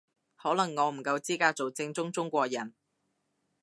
[0.35, 2.73] 可能我唔夠資格做正宗中國人